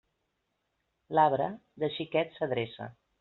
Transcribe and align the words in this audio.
L'arbre, 1.17 1.47
de 1.83 1.91
xiquet 1.99 2.33
s'adreça. 2.39 2.89